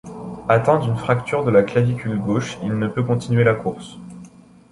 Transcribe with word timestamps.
Atteint 0.49 0.79
d'une 0.79 0.95
fracture 0.97 1.45
de 1.45 1.51
la 1.51 1.61
clavicule 1.61 2.17
gauche, 2.19 2.57
il 2.63 2.73
ne 2.73 2.87
peut 2.87 3.03
continuer 3.03 3.43
la 3.43 3.53
course. 3.53 3.99